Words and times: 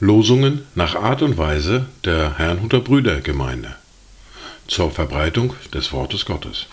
Losungen 0.00 0.66
nach 0.74 0.94
Art 0.94 1.22
und 1.22 1.38
Weise 1.38 1.86
der 2.04 2.38
Herrnhuter 2.38 2.80
Brüdergemeinde 2.80 3.76
zur 4.66 4.90
Verbreitung 4.90 5.54
des 5.72 5.92
Wortes 5.92 6.24
Gottes. 6.24 6.66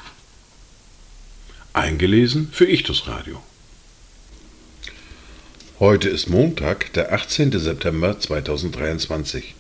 Eingelesen 1.73 2.49
für 2.51 2.65
Ichtus 2.65 3.07
Radio. 3.07 3.41
Heute 5.79 6.07
ist 6.09 6.29
Montag, 6.29 6.93
der 6.93 7.13
18. 7.13 7.51
September 7.59 8.19
2023. 8.19 9.55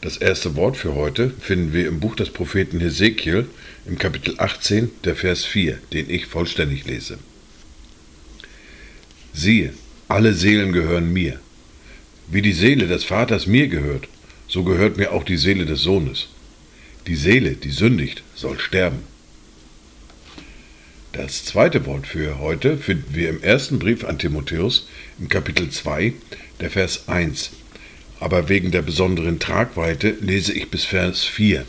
Das 0.00 0.16
erste 0.16 0.54
Wort 0.54 0.76
für 0.76 0.94
heute 0.94 1.30
finden 1.40 1.72
wir 1.72 1.88
im 1.88 1.98
Buch 1.98 2.14
des 2.14 2.30
Propheten 2.30 2.78
Hesekiel 2.78 3.46
im 3.84 3.98
Kapitel 3.98 4.34
18, 4.38 4.92
der 5.02 5.16
Vers 5.16 5.44
4, 5.44 5.76
den 5.92 6.08
ich 6.08 6.26
vollständig 6.26 6.84
lese. 6.86 7.18
Siehe, 9.32 9.74
alle 10.06 10.34
Seelen 10.34 10.72
gehören 10.72 11.12
mir. 11.12 11.40
Wie 12.28 12.42
die 12.42 12.52
Seele 12.52 12.86
des 12.86 13.02
Vaters 13.02 13.48
mir 13.48 13.66
gehört, 13.66 14.06
so 14.46 14.62
gehört 14.62 14.98
mir 14.98 15.12
auch 15.12 15.24
die 15.24 15.36
Seele 15.36 15.66
des 15.66 15.80
Sohnes. 15.80 16.28
Die 17.08 17.16
Seele, 17.16 17.52
die 17.52 17.70
sündigt, 17.70 18.22
soll 18.36 18.60
sterben. 18.60 19.00
Das 21.12 21.44
zweite 21.44 21.86
Wort 21.86 22.06
für 22.06 22.38
heute 22.38 22.78
finden 22.78 23.16
wir 23.16 23.30
im 23.30 23.42
ersten 23.42 23.80
Brief 23.80 24.04
an 24.04 24.18
Timotheus 24.18 24.88
im 25.18 25.28
Kapitel 25.28 25.70
2, 25.70 26.12
der 26.60 26.70
Vers 26.70 27.08
1. 27.08 27.50
Aber 28.20 28.48
wegen 28.48 28.70
der 28.70 28.82
besonderen 28.82 29.38
Tragweite 29.38 30.16
lese 30.20 30.52
ich 30.52 30.70
bis 30.70 30.84
Vers 30.84 31.24
4. 31.24 31.64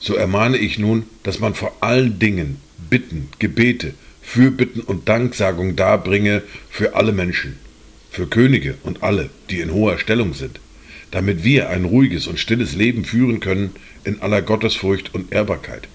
So 0.00 0.14
ermahne 0.14 0.56
ich 0.56 0.78
nun, 0.78 1.04
dass 1.22 1.38
man 1.38 1.54
vor 1.54 1.76
allen 1.80 2.18
Dingen 2.18 2.56
Bitten, 2.90 3.28
Gebete, 3.38 3.94
Fürbitten 4.20 4.80
und 4.80 5.08
Danksagung 5.08 5.76
darbringe 5.76 6.42
für 6.68 6.96
alle 6.96 7.12
Menschen 7.12 7.56
für 8.12 8.26
Könige 8.26 8.74
und 8.82 9.02
alle, 9.02 9.30
die 9.48 9.60
in 9.60 9.72
hoher 9.72 9.98
Stellung 9.98 10.34
sind, 10.34 10.60
damit 11.10 11.44
wir 11.44 11.70
ein 11.70 11.86
ruhiges 11.86 12.26
und 12.26 12.38
stilles 12.38 12.74
Leben 12.74 13.06
führen 13.06 13.40
können 13.40 13.70
in 14.04 14.20
aller 14.20 14.42
Gottesfurcht 14.42 15.14
und 15.14 15.32
Ehrbarkeit. 15.32 15.88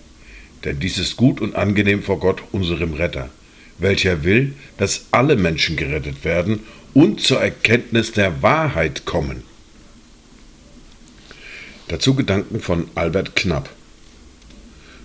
Denn 0.65 0.79
dies 0.79 0.97
ist 0.97 1.15
gut 1.15 1.39
und 1.39 1.55
angenehm 1.55 2.01
vor 2.01 2.19
Gott, 2.19 2.41
unserem 2.51 2.95
Retter, 2.95 3.29
welcher 3.77 4.23
will, 4.23 4.53
dass 4.77 5.05
alle 5.11 5.35
Menschen 5.35 5.75
gerettet 5.75 6.23
werden 6.23 6.61
und 6.93 7.21
zur 7.21 7.39
Erkenntnis 7.41 8.11
der 8.11 8.41
Wahrheit 8.41 9.05
kommen. 9.05 9.43
Dazu 11.87 12.15
Gedanken 12.15 12.59
von 12.59 12.89
Albert 12.95 13.35
Knapp. 13.35 13.69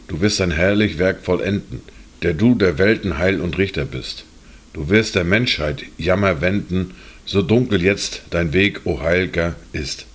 Du 0.09 0.21
wirst 0.21 0.41
ein 0.41 0.51
herrlich 0.51 0.99
Werk 0.99 1.25
vollenden, 1.25 1.83
der 2.23 2.35
du 2.35 2.55
der 2.55 2.79
Welten 2.79 3.19
Heil 3.19 3.41
und 3.41 3.59
Richter 3.59 3.85
bist. 3.85 4.25
Du 4.73 4.89
wirst 4.89 5.15
der 5.15 5.25
Menschheit 5.25 5.85
Jammer 5.99 6.41
wenden, 6.41 6.95
so 7.25 7.43
dunkel 7.43 7.83
jetzt 7.83 8.23
dein 8.31 8.53
Weg, 8.53 8.81
o 8.85 9.01
Heilger, 9.01 9.55
ist. 9.73 10.07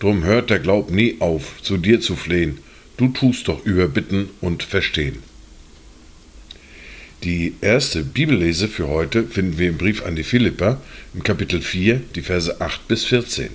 Drum 0.00 0.24
hört 0.24 0.50
der 0.50 0.58
Glaub 0.58 0.90
nie 0.90 1.16
auf, 1.20 1.62
zu 1.62 1.76
dir 1.76 2.00
zu 2.00 2.16
flehen, 2.16 2.58
du 2.96 3.08
tust 3.08 3.48
doch 3.48 3.64
überbitten 3.64 4.30
und 4.40 4.62
verstehen. 4.62 5.22
Die 7.24 7.54
erste 7.60 8.02
Bibellese 8.02 8.66
für 8.66 8.88
heute 8.88 9.22
finden 9.22 9.56
wir 9.56 9.68
im 9.68 9.78
Brief 9.78 10.04
an 10.04 10.16
die 10.16 10.24
Philipper 10.24 10.80
im 11.14 11.22
Kapitel 11.22 11.62
4, 11.62 12.00
die 12.16 12.22
Verse 12.22 12.60
8 12.60 12.88
bis 12.88 13.04
14. 13.04 13.50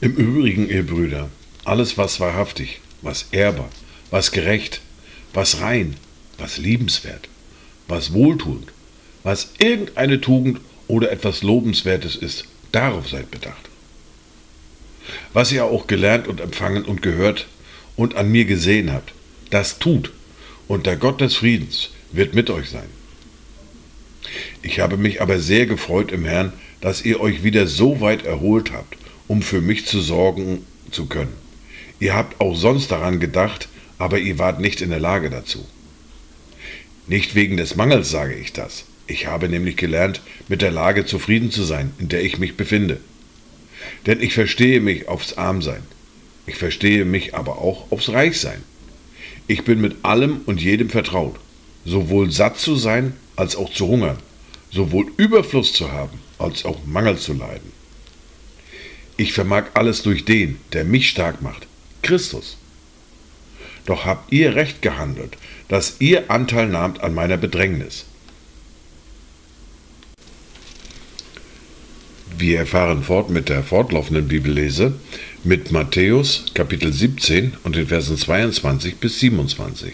Im 0.00 0.14
Übrigen, 0.16 0.66
ihr 0.66 0.86
Brüder, 0.86 1.28
alles 1.66 1.98
was 1.98 2.20
wahrhaftig, 2.20 2.80
was 3.02 3.26
ehrbar, 3.32 3.68
was 4.10 4.32
gerecht, 4.32 4.80
was 5.34 5.60
rein, 5.60 5.94
was 6.38 6.56
liebenswert, 6.56 7.28
was 7.88 8.14
wohltuend, 8.14 8.72
was 9.24 9.52
irgendeine 9.58 10.22
Tugend 10.22 10.58
oder 10.88 11.12
etwas 11.12 11.42
Lobenswertes 11.42 12.16
ist, 12.16 12.46
darauf 12.72 13.10
seid 13.10 13.30
bedacht. 13.30 13.68
Was 15.34 15.52
ihr 15.52 15.66
auch 15.66 15.86
gelernt 15.86 16.28
und 16.28 16.40
empfangen 16.40 16.86
und 16.86 17.02
gehört 17.02 17.46
und 17.96 18.14
an 18.16 18.30
mir 18.30 18.44
gesehen 18.44 18.92
habt, 18.92 19.12
das 19.50 19.78
tut, 19.78 20.12
und 20.68 20.86
der 20.86 20.96
Gott 20.96 21.20
des 21.20 21.36
Friedens 21.36 21.90
wird 22.12 22.34
mit 22.34 22.50
euch 22.50 22.70
sein. 22.70 22.88
Ich 24.62 24.80
habe 24.80 24.96
mich 24.96 25.20
aber 25.20 25.38
sehr 25.38 25.66
gefreut 25.66 26.12
im 26.12 26.24
Herrn, 26.24 26.52
dass 26.80 27.04
ihr 27.04 27.20
euch 27.20 27.42
wieder 27.42 27.66
so 27.66 28.00
weit 28.00 28.24
erholt 28.24 28.72
habt, 28.72 28.96
um 29.28 29.42
für 29.42 29.60
mich 29.60 29.86
zu 29.86 30.00
sorgen 30.00 30.64
zu 30.90 31.06
können. 31.06 31.32
Ihr 32.00 32.14
habt 32.14 32.40
auch 32.40 32.56
sonst 32.56 32.90
daran 32.90 33.20
gedacht, 33.20 33.68
aber 33.98 34.18
ihr 34.18 34.38
wart 34.38 34.60
nicht 34.60 34.80
in 34.80 34.90
der 34.90 35.00
Lage 35.00 35.30
dazu. 35.30 35.66
Nicht 37.06 37.34
wegen 37.34 37.56
des 37.56 37.76
Mangels 37.76 38.10
sage 38.10 38.34
ich 38.34 38.52
das. 38.52 38.84
Ich 39.06 39.26
habe 39.26 39.48
nämlich 39.48 39.76
gelernt, 39.76 40.20
mit 40.48 40.62
der 40.62 40.70
Lage 40.70 41.04
zufrieden 41.04 41.50
zu 41.50 41.64
sein, 41.64 41.92
in 41.98 42.08
der 42.08 42.24
ich 42.24 42.38
mich 42.38 42.56
befinde. 42.56 43.00
Denn 44.06 44.20
ich 44.20 44.34
verstehe 44.34 44.80
mich 44.80 45.08
aufs 45.08 45.34
Armsein. 45.34 45.82
Ich 46.46 46.56
verstehe 46.56 47.04
mich 47.04 47.34
aber 47.34 47.58
auch 47.58 47.90
aufs 47.90 48.08
Reichsein. 48.08 48.62
Ich 49.46 49.64
bin 49.64 49.80
mit 49.80 50.04
allem 50.04 50.40
und 50.46 50.60
jedem 50.60 50.90
vertraut, 50.90 51.36
sowohl 51.84 52.30
satt 52.30 52.58
zu 52.58 52.76
sein 52.76 53.14
als 53.36 53.56
auch 53.56 53.72
zu 53.72 53.86
hungern, 53.86 54.18
sowohl 54.70 55.12
Überfluss 55.16 55.72
zu 55.72 55.92
haben 55.92 56.18
als 56.38 56.64
auch 56.64 56.84
Mangel 56.84 57.18
zu 57.18 57.32
leiden. 57.32 57.72
Ich 59.16 59.32
vermag 59.32 59.66
alles 59.74 60.02
durch 60.02 60.24
den, 60.24 60.58
der 60.72 60.84
mich 60.84 61.08
stark 61.08 61.42
macht, 61.42 61.66
Christus. 62.02 62.56
Doch 63.86 64.04
habt 64.04 64.32
ihr 64.32 64.54
recht 64.54 64.80
gehandelt, 64.82 65.36
dass 65.68 65.96
ihr 66.00 66.30
Anteil 66.30 66.68
nahmt 66.68 67.02
an 67.02 67.14
meiner 67.14 67.36
Bedrängnis. 67.36 68.06
Wir 72.42 72.58
erfahren 72.58 73.04
fort 73.04 73.30
mit 73.30 73.48
der 73.48 73.62
fortlaufenden 73.62 74.26
Bibellese 74.26 74.94
mit 75.44 75.70
Matthäus 75.70 76.46
Kapitel 76.54 76.92
17 76.92 77.52
und 77.62 77.76
den 77.76 77.86
Versen 77.86 78.16
22 78.16 78.96
bis 78.96 79.20
27. 79.20 79.92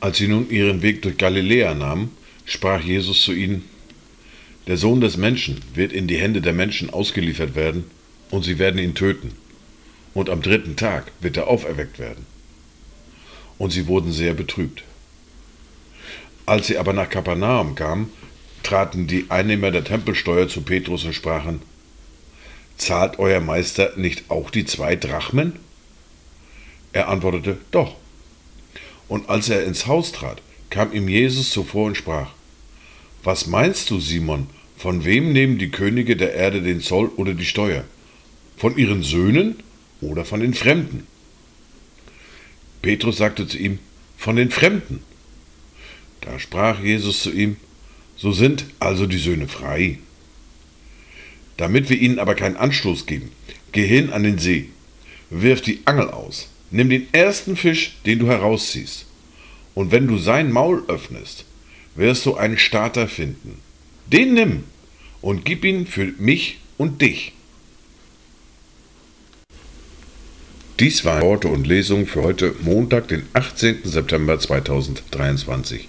Als 0.00 0.18
sie 0.18 0.26
nun 0.26 0.50
ihren 0.50 0.82
Weg 0.82 1.02
durch 1.02 1.18
Galiläa 1.18 1.72
nahmen, 1.74 2.10
sprach 2.44 2.82
Jesus 2.82 3.22
zu 3.22 3.32
ihnen, 3.32 3.62
Der 4.66 4.76
Sohn 4.76 5.00
des 5.00 5.16
Menschen 5.16 5.60
wird 5.72 5.92
in 5.92 6.08
die 6.08 6.18
Hände 6.18 6.40
der 6.40 6.52
Menschen 6.52 6.90
ausgeliefert 6.90 7.54
werden, 7.54 7.84
und 8.32 8.42
sie 8.42 8.58
werden 8.58 8.80
ihn 8.80 8.96
töten 8.96 9.30
und 10.14 10.28
am 10.28 10.42
dritten 10.42 10.74
Tag 10.74 11.12
wird 11.20 11.36
er 11.36 11.46
auferweckt 11.46 12.00
werden. 12.00 12.26
Und 13.56 13.70
sie 13.70 13.86
wurden 13.86 14.10
sehr 14.10 14.34
betrübt. 14.34 14.82
Als 16.44 16.66
sie 16.66 16.76
aber 16.76 16.92
nach 16.92 17.08
Kapernaum 17.08 17.76
kamen, 17.76 18.10
traten 18.62 19.06
die 19.06 19.26
Einnehmer 19.28 19.70
der 19.70 19.84
Tempelsteuer 19.84 20.48
zu 20.48 20.62
Petrus 20.62 21.04
und 21.04 21.14
sprachen, 21.14 21.60
Zahlt 22.76 23.18
euer 23.18 23.40
Meister 23.40 23.92
nicht 23.96 24.30
auch 24.30 24.50
die 24.50 24.64
zwei 24.64 24.96
Drachmen? 24.96 25.52
Er 26.92 27.08
antwortete, 27.08 27.58
Doch. 27.70 27.96
Und 29.06 29.28
als 29.28 29.48
er 29.48 29.64
ins 29.64 29.86
Haus 29.86 30.12
trat, 30.12 30.40
kam 30.70 30.92
ihm 30.92 31.08
Jesus 31.08 31.50
zuvor 31.50 31.86
und 31.86 31.96
sprach, 31.96 32.30
Was 33.22 33.46
meinst 33.46 33.90
du, 33.90 34.00
Simon, 34.00 34.46
von 34.78 35.04
wem 35.04 35.32
nehmen 35.32 35.58
die 35.58 35.70
Könige 35.70 36.16
der 36.16 36.34
Erde 36.34 36.62
den 36.62 36.80
Zoll 36.80 37.08
oder 37.16 37.34
die 37.34 37.44
Steuer? 37.44 37.84
Von 38.56 38.78
ihren 38.78 39.02
Söhnen 39.02 39.56
oder 40.00 40.24
von 40.24 40.40
den 40.40 40.54
Fremden. 40.54 41.06
Petrus 42.82 43.18
sagte 43.18 43.46
zu 43.46 43.58
ihm, 43.58 43.78
von 44.16 44.36
den 44.36 44.50
Fremden. 44.50 45.02
Da 46.20 46.38
sprach 46.38 46.80
Jesus 46.80 47.22
zu 47.22 47.30
ihm, 47.30 47.56
so 48.20 48.32
sind 48.32 48.66
also 48.80 49.06
die 49.06 49.18
Söhne 49.18 49.48
frei. 49.48 49.98
Damit 51.56 51.88
wir 51.88 51.98
ihnen 51.98 52.18
aber 52.18 52.34
keinen 52.34 52.56
Anstoß 52.56 53.06
geben, 53.06 53.30
geh 53.72 53.86
hin 53.86 54.10
an 54.12 54.24
den 54.24 54.38
See, 54.38 54.68
wirf 55.30 55.62
die 55.62 55.80
Angel 55.86 56.10
aus, 56.10 56.48
nimm 56.70 56.90
den 56.90 57.06
ersten 57.12 57.56
Fisch, 57.56 57.96
den 58.04 58.18
du 58.18 58.26
herausziehst, 58.26 59.06
und 59.74 59.90
wenn 59.90 60.06
du 60.06 60.18
sein 60.18 60.52
Maul 60.52 60.82
öffnest, 60.88 61.46
wirst 61.94 62.26
du 62.26 62.34
einen 62.36 62.58
Starter 62.58 63.08
finden. 63.08 63.58
Den 64.06 64.34
nimm 64.34 64.64
und 65.22 65.46
gib 65.46 65.64
ihn 65.64 65.86
für 65.86 66.12
mich 66.18 66.58
und 66.76 67.00
dich. 67.00 67.32
Dies 70.78 71.04
waren 71.04 71.22
Worte 71.22 71.48
und 71.48 71.66
Lesungen 71.66 72.06
für 72.06 72.22
heute 72.22 72.54
Montag, 72.60 73.08
den 73.08 73.22
18. 73.34 73.80
September 73.84 74.38
2023. 74.38 75.88